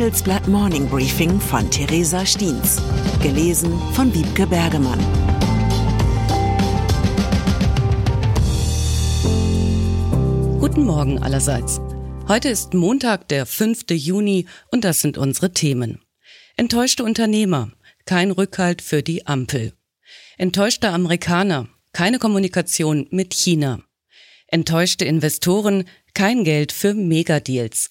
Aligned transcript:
Handelsblatt 0.00 0.48
Morning 0.48 0.88
Briefing 0.88 1.38
von 1.38 1.70
Theresa 1.70 2.24
Stiens. 2.24 2.80
Gelesen 3.22 3.78
von 3.92 4.14
Wiebke 4.14 4.46
Bergemann. 4.46 4.98
Guten 10.58 10.84
Morgen 10.86 11.18
allerseits. 11.22 11.82
Heute 12.28 12.48
ist 12.48 12.72
Montag, 12.72 13.28
der 13.28 13.44
5. 13.44 13.90
Juni 13.90 14.46
und 14.70 14.84
das 14.84 15.02
sind 15.02 15.18
unsere 15.18 15.52
Themen. 15.52 16.00
Enttäuschte 16.56 17.04
Unternehmer, 17.04 17.70
kein 18.06 18.30
Rückhalt 18.30 18.80
für 18.80 19.02
die 19.02 19.26
Ampel. 19.26 19.74
Enttäuschte 20.38 20.88
Amerikaner, 20.88 21.68
keine 21.92 22.18
Kommunikation 22.18 23.06
mit 23.10 23.34
China. 23.34 23.82
Enttäuschte 24.46 25.04
Investoren, 25.04 25.84
kein 26.14 26.42
Geld 26.44 26.72
für 26.72 26.94
Megadeals. 26.94 27.90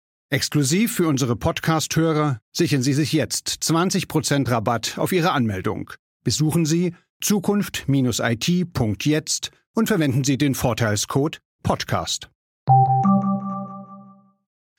Exklusiv 0.33 0.95
für 0.95 1.09
unsere 1.09 1.35
Podcast-Hörer 1.35 2.39
sichern 2.53 2.81
Sie 2.81 2.93
sich 2.93 3.11
jetzt 3.11 3.49
20% 3.49 4.49
Rabatt 4.49 4.97
auf 4.97 5.11
Ihre 5.11 5.33
Anmeldung. 5.33 5.91
Besuchen 6.23 6.65
Sie 6.65 6.95
zukunft-it.jetzt 7.19 9.51
und 9.73 9.87
verwenden 9.87 10.23
Sie 10.23 10.37
den 10.37 10.55
Vorteilscode 10.55 11.41
Podcast. 11.63 12.29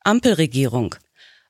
Ampelregierung. 0.03 0.95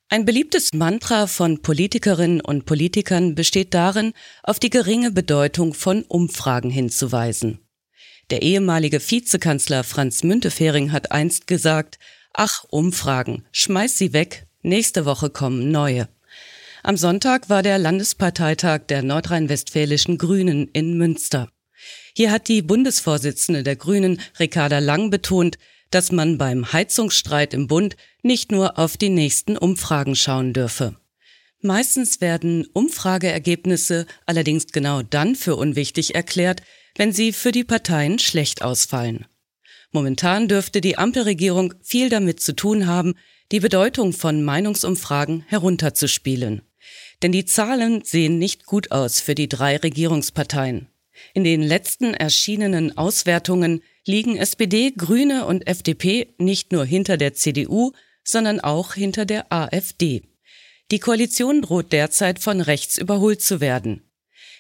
Ein 0.09 0.25
beliebtes 0.25 0.75
Mantra 0.75 1.29
von 1.29 1.63
Politikerinnen 1.63 2.41
und 2.41 2.67
Politikern 2.67 3.37
besteht 3.37 3.73
darin, 3.73 4.15
auf 4.43 4.59
die 4.59 4.71
geringe 4.71 5.13
Bedeutung 5.13 5.75
von 5.75 6.03
Umfragen 6.03 6.71
hinzuweisen. 6.71 7.61
Der 8.31 8.43
ehemalige 8.43 9.01
Vizekanzler 9.01 9.85
Franz 9.85 10.25
Müntefering 10.25 10.91
hat 10.91 11.13
einst 11.13 11.47
gesagt, 11.47 12.01
Ach, 12.35 12.65
Umfragen, 12.71 13.45
schmeiß 13.53 13.99
sie 13.99 14.13
weg, 14.13 14.47
nächste 14.63 15.05
Woche 15.05 15.29
kommen 15.29 15.71
neue. 15.71 16.09
Am 16.83 16.97
Sonntag 16.97 17.51
war 17.51 17.63
der 17.63 17.79
Landesparteitag 17.79 18.87
der 18.89 19.03
nordrhein-westfälischen 19.03 20.19
Grünen 20.19 20.69
in 20.69 20.97
Münster. 20.97 21.51
Hier 22.17 22.31
hat 22.31 22.49
die 22.49 22.63
Bundesvorsitzende 22.63 23.63
der 23.63 23.77
Grünen, 23.77 24.21
Ricarda 24.39 24.79
Lang, 24.79 25.11
betont, 25.11 25.59
dass 25.91 26.11
man 26.11 26.39
beim 26.39 26.73
Heizungsstreit 26.73 27.55
im 27.55 27.67
Bund 27.67 27.97
nicht 28.23 28.51
nur 28.51 28.79
auf 28.79 28.97
die 28.97 29.11
nächsten 29.11 29.59
Umfragen 29.59 30.17
schauen 30.17 30.53
dürfe. 30.53 30.97
Meistens 31.61 32.21
werden 32.21 32.67
Umfrageergebnisse 32.73 34.07
allerdings 34.27 34.67
genau 34.69 35.03
dann 35.03 35.37
für 35.37 35.55
unwichtig 35.55 36.15
erklärt, 36.15 36.63
wenn 36.97 37.13
sie 37.13 37.33
für 37.33 37.53
die 37.53 37.65
Parteien 37.65 38.19
schlecht 38.19 38.63
ausfallen. 38.63 39.27
Momentan 39.93 40.49
dürfte 40.49 40.81
die 40.81 40.97
Ampelregierung 40.97 41.75
viel 41.83 42.09
damit 42.09 42.41
zu 42.41 42.57
tun 42.57 42.87
haben, 42.87 43.15
die 43.53 43.61
Bedeutung 43.61 44.15
von 44.15 44.43
Meinungsumfragen 44.43 45.45
herunterzuspielen. 45.47 46.63
Denn 47.23 47.31
die 47.31 47.45
Zahlen 47.45 48.03
sehen 48.03 48.39
nicht 48.39 48.67
gut 48.67 48.91
aus 48.91 49.21
für 49.21 49.35
die 49.35 49.49
drei 49.49 49.77
Regierungsparteien. 49.77 50.89
In 51.35 51.45
den 51.45 51.63
letzten 51.63 52.15
erschienenen 52.15 52.97
Auswertungen 52.97 53.83
liegen 54.07 54.37
SPD, 54.37 54.93
Grüne 54.97 55.45
und 55.45 55.67
FDP 55.67 56.35
nicht 56.39 56.73
nur 56.73 56.85
hinter 56.85 57.19
der 57.19 57.35
CDU, 57.35 57.93
sondern 58.25 58.61
auch 58.61 58.95
hinter 58.95 59.27
der 59.27 59.53
AfD. 59.53 60.23
Die 60.91 60.99
Koalition 60.99 61.63
droht 61.63 61.93
derzeit 61.93 62.39
von 62.39 62.61
rechts 62.61 62.99
überholt 62.99 63.43
zu 63.43 63.61
werden. 63.61 64.03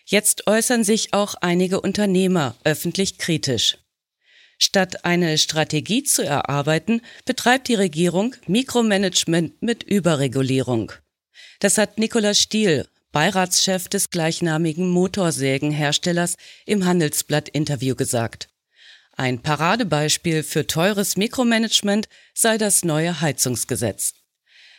Jetzt 0.04 0.46
äußern 0.46 0.84
sich 0.84 1.14
auch 1.14 1.34
einige 1.40 1.80
Unternehmer 1.80 2.54
öffentlich 2.64 3.18
kritisch. 3.18 3.78
Statt 4.64 5.04
eine 5.04 5.38
Strategie 5.38 6.04
zu 6.04 6.22
erarbeiten, 6.22 7.02
betreibt 7.24 7.66
die 7.66 7.74
Regierung 7.74 8.36
Mikromanagement 8.46 9.60
mit 9.60 9.82
Überregulierung. 9.82 10.92
Das 11.58 11.78
hat 11.78 11.98
Nikolaus 11.98 12.38
Stiel, 12.38 12.86
Beiratschef 13.10 13.88
des 13.88 14.10
gleichnamigen 14.10 14.88
Motorsägenherstellers, 14.88 16.36
im 16.64 16.84
Handelsblatt-Interview 16.84 17.96
gesagt. 17.96 18.50
Ein 19.16 19.42
Paradebeispiel 19.42 20.44
für 20.44 20.64
teures 20.64 21.16
Mikromanagement 21.16 22.06
sei 22.32 22.56
das 22.56 22.84
neue 22.84 23.20
Heizungsgesetz. 23.20 24.14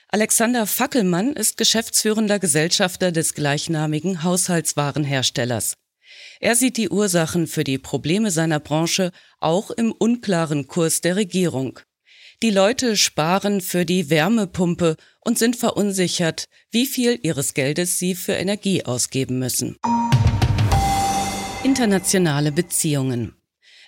Alexander 0.08 0.66
Fackelmann 0.66 1.34
ist 1.34 1.58
geschäftsführender 1.58 2.40
Gesellschafter 2.40 3.12
des 3.12 3.34
gleichnamigen 3.34 4.24
Haushaltswarenherstellers. 4.24 5.74
Er 6.44 6.58
sieht 6.58 6.76
die 6.76 6.90
Ursachen 6.90 7.48
für 7.48 7.64
die 7.64 7.78
Probleme 7.78 8.30
seiner 8.30 8.60
Branche 8.60 9.14
auch 9.40 9.72
im 9.72 9.94
unklaren 9.94 10.68
Kurs 10.68 11.00
der 11.00 11.16
Regierung. 11.16 11.80
Die 12.42 12.50
Leute 12.50 12.98
sparen 12.98 13.62
für 13.62 13.86
die 13.86 14.10
Wärmepumpe 14.10 14.98
und 15.22 15.40
sind 15.40 15.56
verunsichert, 15.56 16.50
wie 16.70 16.86
viel 16.86 17.18
ihres 17.24 17.54
Geldes 17.54 17.98
sie 17.98 18.14
für 18.14 18.34
Energie 18.34 18.84
ausgeben 18.84 19.40
müssen. 19.40 19.78
Internationale 21.64 22.52
Beziehungen. 22.52 23.36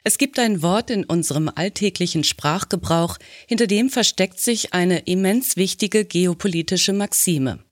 Es 0.06 0.18
gibt 0.18 0.40
ein 0.40 0.62
Wort 0.62 0.90
in 0.90 1.04
unserem 1.04 1.52
alltäglichen 1.54 2.24
Sprachgebrauch, 2.24 3.18
hinter 3.50 3.68
dem 3.68 3.90
versteckt 3.90 4.40
sich 4.40 4.74
eine 4.74 5.00
immens 5.00 5.58
wichtige 5.58 6.06
geopolitische 6.06 6.94
Maxime. 6.94 7.65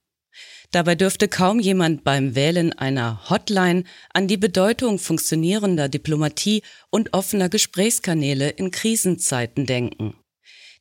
Dabei 0.74 0.96
dürfte 0.96 1.28
kaum 1.28 1.60
jemand 1.60 2.02
beim 2.02 2.34
Wählen 2.34 2.72
einer 2.72 3.30
Hotline 3.30 3.84
an 4.12 4.26
die 4.26 4.36
Bedeutung 4.36 4.98
funktionierender 4.98 5.88
Diplomatie 5.88 6.62
und 6.90 7.14
offener 7.14 7.48
Gesprächskanäle 7.48 8.48
in 8.50 8.72
Krisenzeiten 8.72 9.66
denken. 9.66 10.16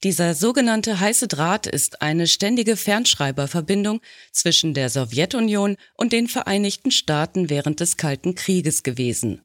Dieser 0.02 0.34
sogenannte 0.34 1.00
heiße 1.00 1.28
Draht 1.28 1.68
ist 1.68 2.02
eine 2.02 2.26
ständige 2.26 2.76
Fernschreiberverbindung 2.76 4.02
zwischen 4.32 4.74
der 4.74 4.90
Sowjetunion 4.90 5.78
und 5.96 6.12
den 6.12 6.28
Vereinigten 6.28 6.90
Staaten 6.90 7.52
während 7.52 7.80
des 7.80 7.96
Kalten 7.96 8.34
Krieges 8.34 8.82
gewesen. 8.82 9.44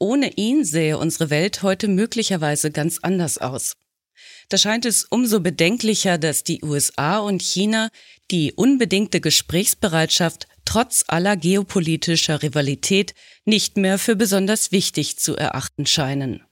Ohne 0.00 0.32
ihn 0.34 0.64
sähe 0.64 0.98
unsere 0.98 1.30
Welt 1.30 1.62
heute 1.62 1.86
möglicherweise 1.86 2.72
ganz 2.72 2.98
anders 3.00 3.38
aus. 3.38 3.74
Da 4.48 4.58
scheint 4.58 4.84
es 4.84 5.04
umso 5.04 5.40
bedenklicher, 5.40 6.18
dass 6.18 6.44
die 6.44 6.62
USA 6.62 7.18
und 7.18 7.40
China 7.40 7.88
die 8.32 8.52
unbedingte 8.52 9.20
Gesprächsbereitschaft 9.20 10.48
trotz 10.64 11.04
aller 11.06 11.36
geopolitischer 11.36 12.42
Rivalität 12.42 13.14
nicht 13.44 13.76
mehr 13.76 13.98
für 13.98 14.16
besonders 14.16 14.72
wichtig 14.72 15.18
zu 15.18 15.36
erachten 15.36 15.86
scheinen. 15.86 16.42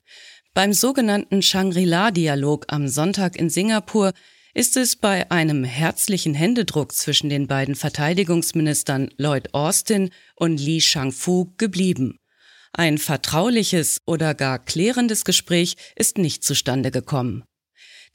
Beim 0.53 0.73
sogenannten 0.73 1.43
Shangri-La-Dialog 1.43 2.67
am 2.69 2.87
Sonntag 2.87 3.37
in 3.37 3.51
Singapur 3.51 4.13
ist 4.53 4.77
es 4.77 4.97
bei 4.97 5.31
einem 5.31 5.65
herzlichen 5.65 6.35
Händedruck 6.35 6.93
zwischen 6.93 7.31
den 7.31 7.47
beiden 7.47 7.77
Verteidigungsministern 7.77 9.11
Lloyd 9.17 9.55
Austin 9.55 10.11
und 10.35 10.59
Li 10.59 10.81
Shangfu 10.81 11.53
geblieben. 11.57 12.19
Ein 12.73 12.99
vertrauliches 12.99 14.01
oder 14.07 14.35
gar 14.35 14.59
klärendes 14.59 15.25
Gespräch 15.25 15.77
ist 15.97 16.19
nicht 16.19 16.45
zustande 16.45 16.91
gekommen. 16.91 17.45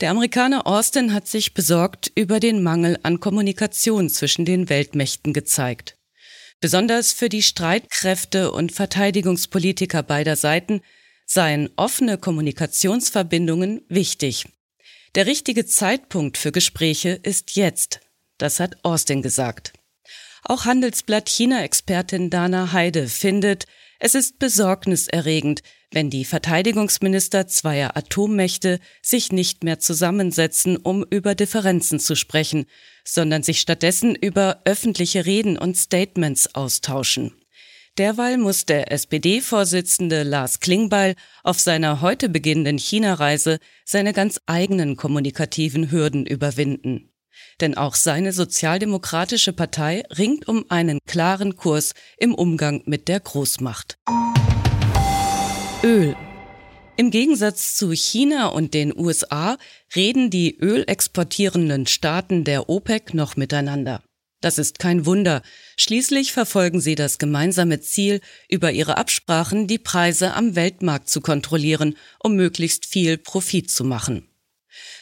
Der 0.02 0.12
Amerikaner 0.12 0.68
Austin 0.68 1.14
hat 1.14 1.28
sich 1.28 1.54
besorgt 1.54 2.12
über 2.16 2.42
den 2.42 2.62
Mangel 2.62 3.00
an 3.04 3.22
Kommunikation 3.22 4.10
zwischen 4.10 4.44
den 4.44 4.68
Weltmächten 4.68 5.32
gezeigt. 5.32 5.98
Besonders 6.60 7.14
für 7.14 7.30
die 7.30 7.42
Streitkräfte 7.42 8.52
und 8.52 8.74
Verteidigungspolitiker 8.74 10.04
beider 10.04 10.36
Seiten 10.36 10.82
seien 11.26 11.70
offene 11.78 12.18
Kommunikationsverbindungen 12.18 13.86
wichtig. 13.88 14.46
Der 15.16 15.28
richtige 15.28 15.66
Zeitpunkt 15.66 16.38
für 16.38 16.52
Gespräche 16.52 17.12
ist 17.24 17.56
jetzt, 17.56 18.02
das 18.38 18.60
hat 18.60 18.84
Austin 18.84 19.22
gesagt. 19.22 19.72
Auch 20.44 20.66
Handelsblatt 20.66 21.30
China-Expertin 21.30 22.30
Dana 22.30 22.74
Heide 22.74 23.08
findet, 23.08 23.66
es 24.00 24.14
ist 24.14 24.40
besorgniserregend, 24.40 25.62
wenn 25.96 26.10
die 26.10 26.26
Verteidigungsminister 26.26 27.48
zweier 27.48 27.96
Atommächte 27.96 28.80
sich 29.02 29.32
nicht 29.32 29.64
mehr 29.64 29.80
zusammensetzen, 29.80 30.76
um 30.76 31.06
über 31.10 31.36
Differenzen 31.36 32.00
zu 32.02 32.16
sprechen, 32.16 32.66
sondern 33.06 33.44
sich 33.44 33.62
stattdessen 33.62 34.14
über 34.14 34.62
öffentliche 34.66 35.26
Reden 35.26 35.58
und 35.58 35.78
Statements 35.78 36.54
austauschen. 36.54 37.32
Derweil 37.98 38.38
muss 38.38 38.66
der 38.66 38.92
SPD-Vorsitzende 38.92 40.24
Lars 40.24 40.60
Klingbeil 40.60 41.16
auf 41.44 41.62
seiner 41.62 42.02
heute 42.02 42.28
beginnenden 42.28 42.78
China-Reise 42.78 43.60
seine 43.86 44.12
ganz 44.12 44.42
eigenen 44.48 44.98
kommunikativen 44.98 45.92
Hürden 45.92 46.26
überwinden. 46.26 47.14
Denn 47.62 47.78
auch 47.78 47.96
seine 47.96 48.34
sozialdemokratische 48.34 49.54
Partei 49.54 50.04
ringt 50.18 50.50
um 50.50 50.66
einen 50.68 51.00
klaren 51.08 51.56
Kurs 51.56 51.94
im 52.18 52.36
Umgang 52.36 52.84
mit 52.86 53.08
der 53.08 53.22
Großmacht. 53.22 53.98
Öl. 55.86 56.16
Im 56.98 57.12
Gegensatz 57.12 57.76
zu 57.76 57.92
China 57.92 58.48
und 58.48 58.74
den 58.74 58.92
USA 58.98 59.60
reden 59.96 60.32
die 60.32 60.58
ölexportierenden 60.58 61.86
Staaten 61.86 62.44
der 62.44 62.70
OPEC 62.70 63.14
noch 63.14 63.36
miteinander. 63.36 64.02
Das 64.42 64.58
ist 64.58 64.80
kein 64.80 65.06
Wunder. 65.06 65.44
Schließlich 65.78 66.34
verfolgen 66.34 66.82
sie 66.82 66.96
das 66.96 67.20
gemeinsame 67.20 67.82
Ziel, 67.82 68.22
über 68.50 68.72
ihre 68.72 68.98
Absprachen 68.98 69.68
die 69.68 69.78
Preise 69.78 70.34
am 70.34 70.56
Weltmarkt 70.56 71.08
zu 71.08 71.22
kontrollieren, 71.22 71.96
um 72.18 72.36
möglichst 72.36 72.88
viel 72.88 73.20
Profit 73.20 73.70
zu 73.70 73.84
machen. 73.84 74.28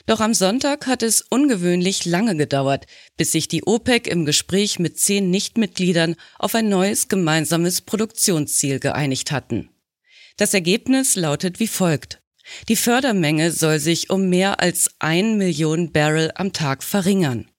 Doch 0.06 0.20
am 0.20 0.34
Sonntag 0.34 0.86
hat 0.86 1.02
es 1.02 1.22
ungewöhnlich 1.22 2.04
lange 2.04 2.36
gedauert, 2.36 2.88
bis 3.16 3.32
sich 3.32 3.48
die 3.48 3.66
OPEC 3.66 4.08
im 4.08 4.26
Gespräch 4.26 4.80
mit 4.80 5.00
zehn 5.00 5.30
Nichtmitgliedern 5.30 6.18
auf 6.40 6.56
ein 6.56 6.68
neues 6.68 7.08
gemeinsames 7.08 7.80
Produktionsziel 7.80 8.82
geeinigt 8.82 9.32
hatten. 9.32 9.70
Das 10.38 10.54
Ergebnis 10.54 11.16
lautet 11.16 11.60
wie 11.60 11.68
folgt. 11.68 12.22
Die 12.68 12.76
Fördermenge 12.76 13.52
soll 13.52 13.80
sich 13.80 14.10
um 14.10 14.30
mehr 14.30 14.60
als 14.60 14.92
ein 15.00 15.38
Million 15.38 15.92
Barrel 15.92 16.32
am 16.36 16.54
Tag 16.54 16.84
verringern. 16.84 17.50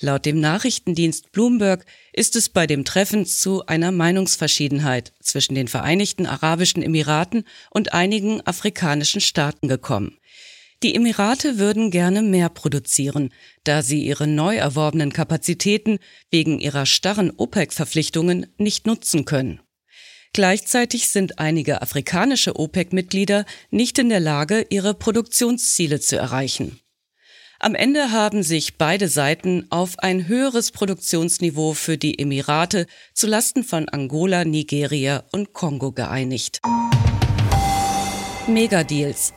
Laut 0.00 0.26
dem 0.26 0.38
Nachrichtendienst 0.38 1.32
Bloomberg 1.32 1.84
ist 2.12 2.36
es 2.36 2.48
bei 2.48 2.66
dem 2.66 2.84
Treffen 2.84 3.26
zu 3.26 3.66
einer 3.66 3.90
Meinungsverschiedenheit 3.90 5.12
zwischen 5.20 5.56
den 5.56 5.66
Vereinigten 5.66 6.26
Arabischen 6.26 6.82
Emiraten 6.82 7.44
und 7.70 7.92
einigen 7.94 8.40
afrikanischen 8.46 9.20
Staaten 9.20 9.66
gekommen. 9.66 10.18
Die 10.84 10.94
Emirate 10.94 11.58
würden 11.58 11.90
gerne 11.90 12.22
mehr 12.22 12.48
produzieren, 12.48 13.34
da 13.64 13.82
sie 13.82 14.04
ihre 14.04 14.28
neu 14.28 14.56
erworbenen 14.56 15.12
Kapazitäten 15.12 15.98
wegen 16.30 16.60
ihrer 16.60 16.86
starren 16.86 17.32
OPEC-Verpflichtungen 17.36 18.46
nicht 18.58 18.86
nutzen 18.86 19.24
können. 19.24 19.60
Gleichzeitig 20.32 21.08
sind 21.08 21.38
einige 21.38 21.82
afrikanische 21.82 22.56
OPEC-Mitglieder 22.56 23.44
nicht 23.70 23.98
in 23.98 24.08
der 24.08 24.20
Lage, 24.20 24.66
ihre 24.70 24.94
Produktionsziele 24.94 26.00
zu 26.00 26.16
erreichen. 26.16 26.80
Am 27.60 27.74
Ende 27.74 28.12
haben 28.12 28.44
sich 28.44 28.78
beide 28.78 29.08
Seiten 29.08 29.66
auf 29.70 29.98
ein 29.98 30.28
höheres 30.28 30.70
Produktionsniveau 30.70 31.72
für 31.72 31.98
die 31.98 32.18
Emirate 32.20 32.86
zulasten 33.14 33.64
von 33.64 33.88
Angola, 33.88 34.44
Nigeria 34.44 35.24
und 35.32 35.54
Kongo 35.54 35.90
geeinigt. 35.90 36.60
Megadeals. 38.46 39.34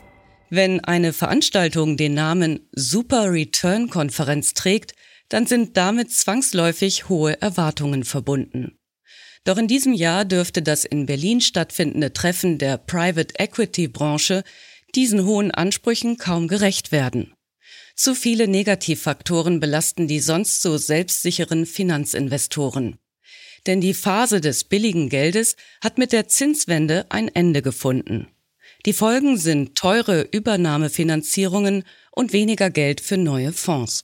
Wenn 0.51 0.81
eine 0.81 1.13
Veranstaltung 1.13 1.97
den 1.97 2.13
Namen 2.13 2.67
Super 2.73 3.31
Return 3.31 3.89
Konferenz 3.89 4.53
trägt, 4.53 4.93
dann 5.29 5.47
sind 5.47 5.75
damit 5.75 6.11
zwangsläufig 6.11 7.09
hohe 7.09 7.41
Erwartungen 7.41 8.03
verbunden. 8.03 8.77
Doch 9.43 9.57
in 9.57 9.67
diesem 9.67 9.93
Jahr 9.93 10.25
dürfte 10.25 10.61
das 10.61 10.85
in 10.85 11.05
Berlin 11.07 11.41
stattfindende 11.41 12.13
Treffen 12.13 12.57
der 12.57 12.77
Private 12.77 13.33
Equity 13.39 13.87
Branche 13.87 14.43
diesen 14.93 15.25
hohen 15.25 15.51
Ansprüchen 15.51 16.17
kaum 16.17 16.47
gerecht 16.47 16.91
werden. 16.91 17.33
Zu 17.95 18.15
viele 18.15 18.47
Negativfaktoren 18.47 19.59
belasten 19.59 20.07
die 20.07 20.19
sonst 20.19 20.61
so 20.61 20.77
selbstsicheren 20.77 21.65
Finanzinvestoren. 21.65 22.97
Denn 23.67 23.81
die 23.81 23.93
Phase 23.93 24.41
des 24.41 24.63
billigen 24.63 25.09
Geldes 25.09 25.55
hat 25.83 25.97
mit 25.97 26.11
der 26.11 26.27
Zinswende 26.27 27.05
ein 27.09 27.27
Ende 27.27 27.61
gefunden. 27.61 28.27
Die 28.85 28.93
Folgen 28.93 29.37
sind 29.37 29.75
teure 29.75 30.21
Übernahmefinanzierungen 30.31 31.83
und 32.11 32.33
weniger 32.33 32.69
Geld 32.69 33.01
für 33.01 33.17
neue 33.17 33.53
Fonds. 33.53 34.03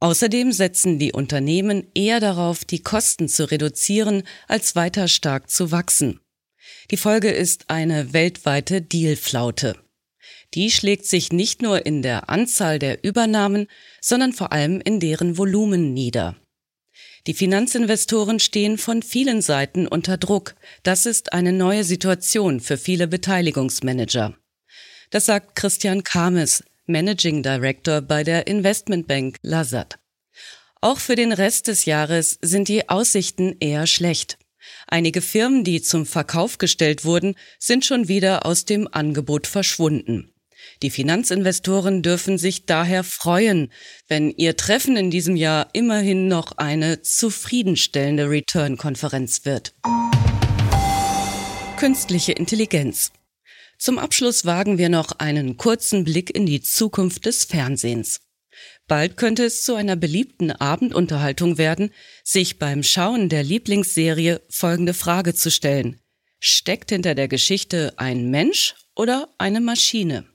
Außerdem 0.00 0.52
setzen 0.52 0.98
die 0.98 1.12
Unternehmen 1.12 1.88
eher 1.94 2.20
darauf, 2.20 2.64
die 2.64 2.82
Kosten 2.82 3.28
zu 3.28 3.50
reduzieren, 3.50 4.22
als 4.46 4.76
weiter 4.76 5.08
stark 5.08 5.50
zu 5.50 5.70
wachsen. 5.70 6.20
Die 6.90 6.96
Folge 6.96 7.30
ist 7.30 7.68
eine 7.68 8.12
weltweite 8.12 8.80
Dealflaute. 8.80 9.76
Die 10.54 10.70
schlägt 10.70 11.06
sich 11.06 11.32
nicht 11.32 11.60
nur 11.60 11.84
in 11.84 12.02
der 12.02 12.30
Anzahl 12.30 12.78
der 12.78 13.04
Übernahmen, 13.04 13.66
sondern 14.00 14.32
vor 14.32 14.52
allem 14.52 14.80
in 14.80 15.00
deren 15.00 15.36
Volumen 15.36 15.92
nieder. 15.92 16.36
Die 17.26 17.34
Finanzinvestoren 17.34 18.40
stehen 18.40 18.78
von 18.78 19.02
vielen 19.02 19.42
Seiten 19.42 19.86
unter 19.86 20.16
Druck. 20.16 20.54
Das 20.82 21.04
ist 21.04 21.34
eine 21.34 21.52
neue 21.52 21.84
Situation 21.84 22.60
für 22.60 22.78
viele 22.78 23.06
Beteiligungsmanager. 23.06 24.34
Das 25.10 25.26
sagt 25.26 25.54
Christian 25.54 26.04
Kames, 26.04 26.64
Managing 26.88 27.42
Director 27.42 28.00
bei 28.00 28.24
der 28.24 28.46
Investmentbank 28.46 29.36
Lazard. 29.42 29.98
Auch 30.80 30.98
für 30.98 31.16
den 31.16 31.32
Rest 31.32 31.68
des 31.68 31.84
Jahres 31.84 32.38
sind 32.40 32.68
die 32.68 32.88
Aussichten 32.88 33.56
eher 33.60 33.86
schlecht. 33.86 34.38
Einige 34.86 35.20
Firmen, 35.20 35.64
die 35.64 35.82
zum 35.82 36.06
Verkauf 36.06 36.58
gestellt 36.58 37.04
wurden, 37.04 37.34
sind 37.58 37.84
schon 37.84 38.08
wieder 38.08 38.46
aus 38.46 38.64
dem 38.64 38.88
Angebot 38.90 39.46
verschwunden. 39.46 40.32
Die 40.82 40.90
Finanzinvestoren 40.90 42.02
dürfen 42.02 42.38
sich 42.38 42.64
daher 42.66 43.04
freuen, 43.04 43.70
wenn 44.08 44.30
ihr 44.30 44.56
Treffen 44.56 44.96
in 44.96 45.10
diesem 45.10 45.36
Jahr 45.36 45.68
immerhin 45.72 46.26
noch 46.26 46.52
eine 46.56 47.02
zufriedenstellende 47.02 48.30
Return-Konferenz 48.30 49.44
wird. 49.44 49.74
Künstliche 51.76 52.32
Intelligenz. 52.32 53.12
Zum 53.78 53.98
Abschluss 53.98 54.44
wagen 54.44 54.76
wir 54.76 54.88
noch 54.88 55.12
einen 55.18 55.56
kurzen 55.56 56.04
Blick 56.04 56.34
in 56.34 56.46
die 56.46 56.60
Zukunft 56.60 57.26
des 57.26 57.44
Fernsehens. 57.44 58.20
Bald 58.88 59.16
könnte 59.16 59.44
es 59.44 59.62
zu 59.62 59.76
einer 59.76 59.94
beliebten 59.94 60.50
Abendunterhaltung 60.50 61.58
werden, 61.58 61.92
sich 62.24 62.58
beim 62.58 62.82
Schauen 62.82 63.28
der 63.28 63.44
Lieblingsserie 63.44 64.40
folgende 64.48 64.94
Frage 64.94 65.34
zu 65.34 65.50
stellen. 65.50 66.00
Steckt 66.40 66.90
hinter 66.90 67.14
der 67.14 67.28
Geschichte 67.28 67.94
ein 67.96 68.30
Mensch 68.30 68.74
oder 68.96 69.28
eine 69.38 69.60
Maschine? 69.60 70.26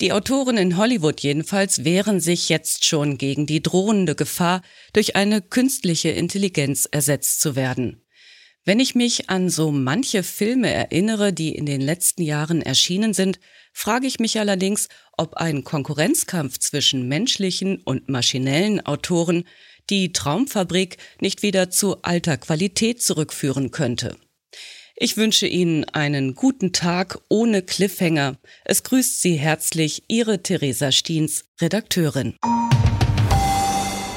Die 0.00 0.12
Autoren 0.12 0.58
in 0.58 0.76
Hollywood 0.76 1.20
jedenfalls 1.20 1.84
wehren 1.84 2.20
sich 2.20 2.48
jetzt 2.48 2.84
schon 2.84 3.16
gegen 3.16 3.46
die 3.46 3.62
drohende 3.62 4.14
Gefahr, 4.14 4.62
durch 4.92 5.16
eine 5.16 5.40
künstliche 5.40 6.10
Intelligenz 6.10 6.86
ersetzt 6.90 7.40
zu 7.40 7.56
werden. 7.56 8.05
Wenn 8.68 8.80
ich 8.80 8.96
mich 8.96 9.30
an 9.30 9.48
so 9.48 9.70
manche 9.70 10.24
Filme 10.24 10.68
erinnere, 10.68 11.32
die 11.32 11.54
in 11.54 11.66
den 11.66 11.80
letzten 11.80 12.22
Jahren 12.22 12.62
erschienen 12.62 13.14
sind, 13.14 13.38
frage 13.72 14.08
ich 14.08 14.18
mich 14.18 14.40
allerdings, 14.40 14.88
ob 15.16 15.34
ein 15.34 15.62
Konkurrenzkampf 15.62 16.58
zwischen 16.58 17.06
menschlichen 17.06 17.80
und 17.84 18.08
maschinellen 18.08 18.84
Autoren 18.84 19.44
die 19.88 20.12
Traumfabrik 20.12 20.96
nicht 21.20 21.44
wieder 21.44 21.70
zu 21.70 22.02
alter 22.02 22.38
Qualität 22.38 23.00
zurückführen 23.00 23.70
könnte. 23.70 24.16
Ich 24.96 25.16
wünsche 25.16 25.46
Ihnen 25.46 25.84
einen 25.84 26.34
guten 26.34 26.72
Tag 26.72 27.20
ohne 27.28 27.62
Cliffhanger. 27.62 28.36
Es 28.64 28.82
grüßt 28.82 29.22
Sie 29.22 29.36
herzlich 29.36 30.02
Ihre 30.08 30.42
Theresa 30.42 30.90
Stiens, 30.90 31.44
Redakteurin. 31.60 32.34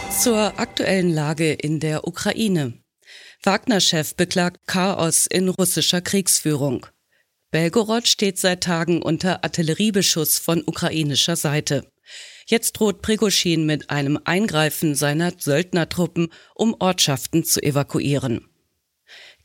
Zur 0.09 0.59
aktuellen 0.59 1.13
Lage 1.13 1.53
in 1.53 1.79
der 1.79 2.07
Ukraine. 2.07 2.78
Wagner-Chef 3.41 4.15
beklagt 4.15 4.67
Chaos 4.67 5.25
in 5.25 5.47
russischer 5.47 6.01
Kriegsführung. 6.01 6.85
Belgorod 7.51 8.07
steht 8.07 8.37
seit 8.37 8.61
Tagen 8.61 9.01
unter 9.01 9.43
Artilleriebeschuss 9.43 10.39
von 10.39 10.61
ukrainischer 10.65 11.37
Seite. 11.37 11.89
Jetzt 12.47 12.73
droht 12.73 13.01
Prigoschin 13.01 13.65
mit 13.65 13.89
einem 13.89 14.19
Eingreifen 14.25 14.93
seiner 14.93 15.31
Söldnertruppen, 15.37 16.33
um 16.53 16.75
Ortschaften 16.79 17.45
zu 17.45 17.63
evakuieren. 17.63 18.45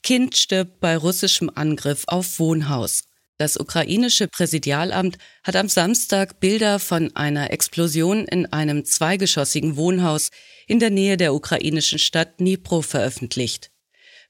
Kind 0.02 0.36
stirbt 0.36 0.80
bei 0.80 0.96
russischem 0.96 1.50
Angriff 1.54 2.04
auf 2.08 2.38
Wohnhaus. 2.38 3.04
Das 3.38 3.58
ukrainische 3.58 4.28
Präsidialamt 4.28 5.18
hat 5.42 5.56
am 5.56 5.68
Samstag 5.68 6.40
Bilder 6.40 6.78
von 6.78 7.14
einer 7.16 7.52
Explosion 7.52 8.26
in 8.26 8.46
einem 8.46 8.84
zweigeschossigen 8.84 9.76
Wohnhaus 9.76 10.30
in 10.66 10.78
der 10.78 10.90
Nähe 10.90 11.16
der 11.16 11.34
ukrainischen 11.34 11.98
Stadt 11.98 12.40
Dnipro 12.40 12.82
veröffentlicht. 12.82 13.70